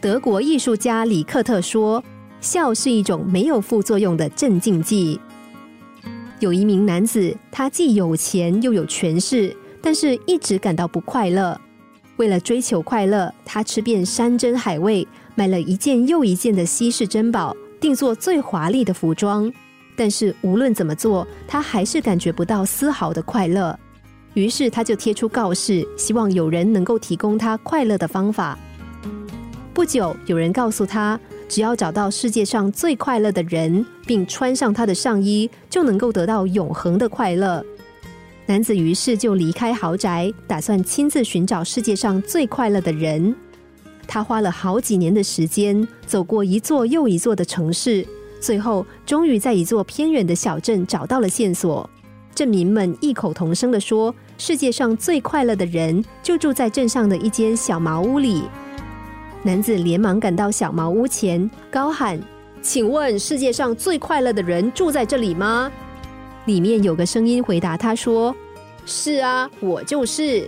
[0.00, 2.02] 德国艺术家里克特说
[2.40, 5.20] ：“笑是一种没有副作用的镇静剂。”
[6.40, 11.60] 有一名男子，他既有钱又有权势，但是一直感到不快乐。
[12.16, 19.52] 为了追求快乐，他吃遍山珍海味，买了一件又一件的稀世珍宝，定做最华丽的服装。
[19.94, 23.78] 但是无论怎么做，他还是感觉不到丝毫的快乐。
[24.32, 28.58] 于是他就贴出告示，希望有人能够提供他快乐的方法。
[29.80, 37.64] 不久，有人告诉他，只要找到世界上最快乐的人，并穿上他的上衣，就能够得到永恒的快乐。
[38.44, 43.34] 男子于是就离开豪宅，打算亲自寻找世界上最快乐的人。
[44.06, 48.06] 他花了好几年的时间，走过一座又一座的城市，
[48.38, 51.88] 最后终于在一座偏远的小镇找到了线索。
[52.34, 58.42] 镇民们异口同声地说：“世界上最快乐的人就住在镇上的一间小茅屋里。”
[59.42, 62.20] 男子连忙赶到小茅屋前，高喊
[62.60, 65.72] ：“请问世界上最快乐的人住在这里吗？”
[66.44, 68.36] 里面有个声音回答他说
[68.84, 70.46] ：“是啊，我就是。”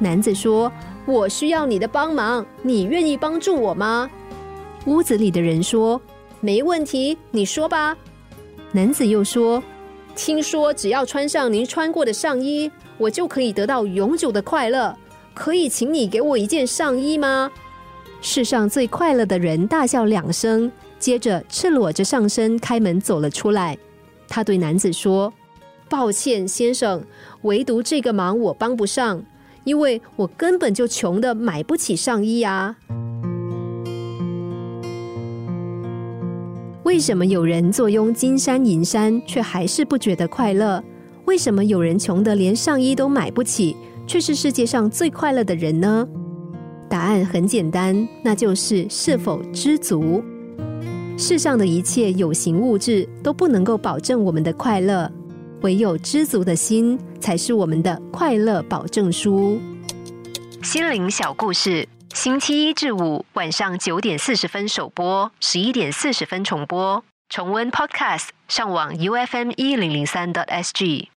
[0.00, 0.70] 男子说
[1.06, 4.10] ：“我需要你的帮忙，你愿意帮助我吗？”
[4.86, 6.00] 屋子里的人说
[6.40, 7.96] ：“没问题，你说吧。”
[8.72, 9.62] 男子又说
[10.16, 14.96] ：“听说只要穿上您穿过的上衣，我就可以得到永久的快乐。
[15.34, 17.48] 可以请你给我一件上衣吗？”
[18.20, 23.78] 世上最快乐的人大笑两声，接着赤裸着上身开门走了出来。
[24.28, 25.32] 他对男子说
[25.88, 27.02] ：“抱歉，先生，
[27.42, 29.22] 唯独这个忙我帮不上，
[29.62, 32.76] 因为我根本就穷的买不起上衣啊。”
[36.82, 40.82] 为什么有人坐拥金山银山，却还是不觉得快乐？
[41.26, 46.08] 为什么有人穷得连上衣都买不起，却是世界上最快乐的人呢？
[46.88, 50.24] 答案很简单，那就是是否知足。
[51.16, 55.10] 世上的一切有形物质都不能够保证我们的快乐，
[55.62, 59.60] 唯有知足的心才是我们的快乐保证书。
[60.62, 67.02] 心灵小故事，星期一至五晚上九点四十分首播，十一点四十分重播。
[67.28, 71.08] 重温 Podcast，上网 U F M 一零零三 t S G。